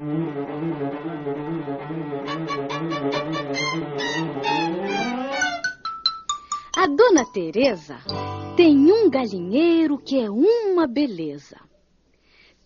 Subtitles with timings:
[0.00, 0.06] A
[6.86, 7.96] dona Teresa
[8.56, 11.60] tem um galinheiro que é uma beleza.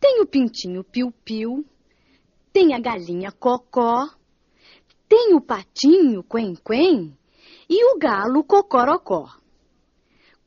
[0.00, 1.64] Tem o pintinho piu-piu,
[2.52, 4.08] tem a galinha cocó,
[5.08, 7.16] tem o patinho quen-quen
[7.68, 9.28] e o galo cocorocó.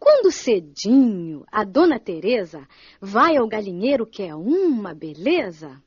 [0.00, 2.66] Quando cedinho a dona Teresa
[3.00, 5.80] vai ao galinheiro que é uma beleza,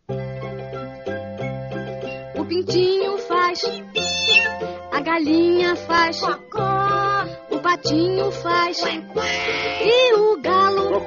[2.45, 3.59] o pintinho faz,
[4.91, 6.21] a galinha faz,
[7.49, 8.77] o patinho faz
[9.83, 11.01] e o galo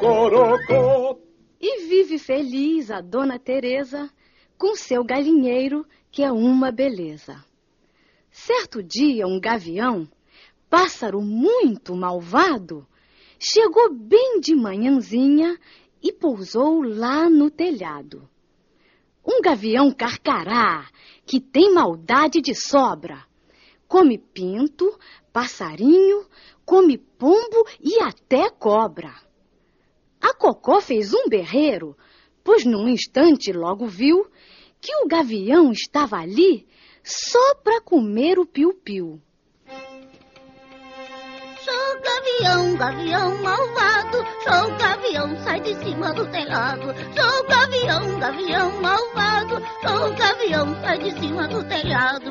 [1.60, 4.10] e vive feliz a dona Teresa
[4.58, 7.44] com seu galinheiro que é uma beleza.
[8.32, 10.08] Certo dia um gavião,
[10.68, 12.84] pássaro muito malvado,
[13.38, 15.56] chegou bem de manhãzinha
[16.02, 18.28] e pousou lá no telhado.
[19.26, 20.88] Um gavião carcará
[21.26, 23.24] que tem maldade de sobra.
[23.86, 24.98] Come pinto,
[25.32, 26.26] passarinho,
[26.64, 29.14] come pombo e até cobra.
[30.20, 31.96] A Cocó fez um berreiro,
[32.42, 34.26] pois num instante logo viu
[34.80, 36.66] que o gavião estava ali
[37.02, 39.20] só para comer o piu-piu.
[42.38, 44.18] Gavião, gavião malvado.
[44.44, 46.86] Sou gavião, sai de cima do telhado.
[47.16, 49.56] Sou gavião, gavião malvado.
[49.82, 52.30] Sou gavião, sai de cima do telhado.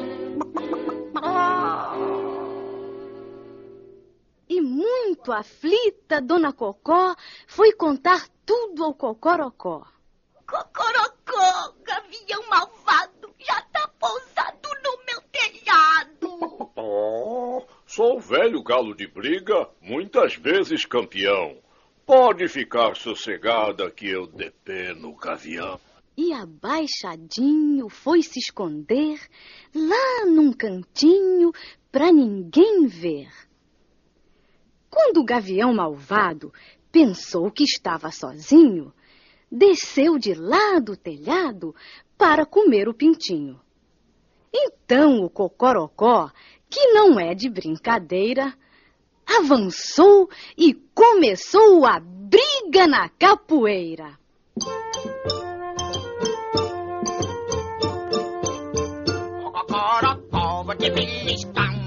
[4.50, 9.86] E muito aflita, Dona Cocó foi contar tudo ao Cocorocó.
[10.50, 12.77] Cocorocó, gavião malvado,
[17.98, 21.58] sou velho galo de briga, muitas vezes campeão.
[22.06, 25.80] Pode ficar sossegada que eu depeno o gavião.
[26.16, 29.20] E abaixadinho foi se esconder
[29.74, 31.52] lá num cantinho
[31.92, 33.32] pra ninguém ver.
[34.92, 36.54] Quando o gavião malvado
[36.92, 38.94] pensou que estava sozinho,
[39.52, 41.74] desceu de lá do telhado
[42.16, 43.60] para comer o pintinho.
[44.54, 46.32] Então o cocorocó,
[46.70, 48.54] que não é de brincadeira,
[49.26, 54.18] avançou e começou a briga na capoeira.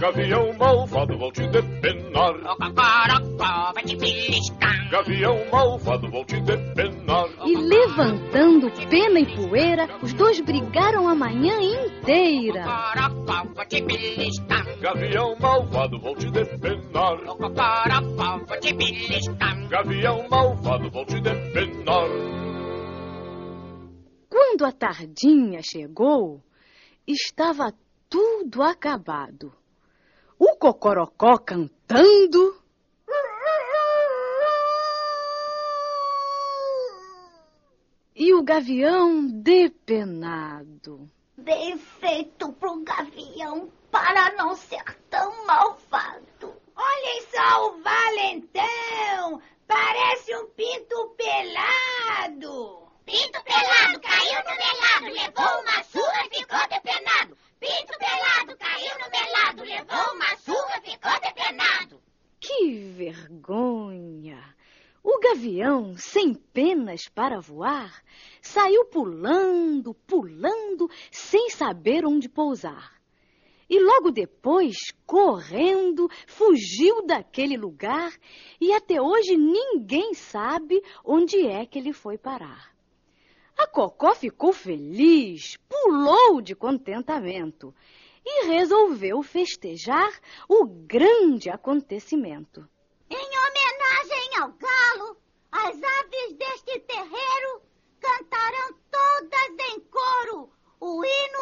[0.01, 2.35] Gavião malvado, vou te depenar.
[4.91, 6.60] Gavião malvado, vou te depenar.
[8.79, 12.65] E levantando pena e poeira, os dois brigaram a manhã inteira.
[12.65, 14.79] Cocorocó, vou te beliscar.
[14.81, 17.19] Gavião malvado, vou te depenar.
[17.25, 19.69] Cocorocó, vou te beliscar.
[19.69, 22.09] Gavião malvado, vou te depenar.
[24.29, 26.43] Quando a tardinha chegou,
[27.07, 27.73] estava
[28.09, 29.53] tudo acabado.
[30.39, 32.60] O cocorocó cantando.
[38.23, 41.11] E o gavião depenado.
[41.39, 46.55] Bem feito pro gavião para não ser tão malvado.
[46.77, 49.41] Olhem só o valentão!
[49.67, 52.93] Parece um pinto pelado!
[53.07, 57.39] Pinto pelado caiu no melado, levou uma surra e ficou depenado.
[57.59, 62.03] Pinto pelado caiu no melado, levou uma surra e ficou depenado.
[62.39, 64.61] Que vergonha!
[65.31, 68.03] O gavião, sem penas para voar,
[68.43, 73.01] saiu pulando, pulando, sem saber onde pousar.
[73.69, 74.77] E logo depois,
[75.07, 78.13] correndo, fugiu daquele lugar
[78.61, 82.75] e até hoje ninguém sabe onde é que ele foi parar.
[83.57, 87.73] A Cocó ficou feliz, pulou de contentamento
[88.27, 90.11] e resolveu festejar
[90.49, 92.69] o grande acontecimento.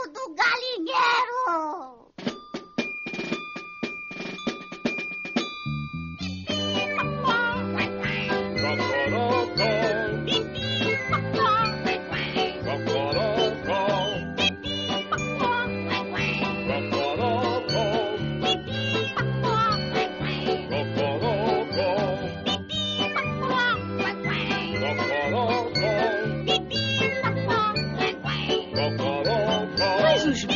[0.07, 1.18] Do galinheiro.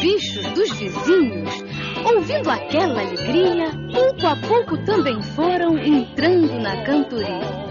[0.02, 1.64] bichos dos vizinhos.
[2.04, 7.62] Ouvindo aquela alegria, pouco a pouco também foram entrando na cantoria.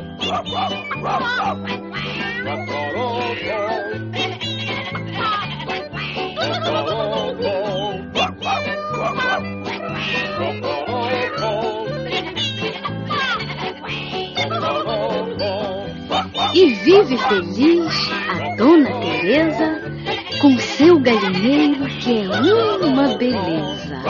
[16.53, 19.90] E vive feliz a Dona Teresa
[20.41, 24.01] com seu galinheiro que é uma beleza.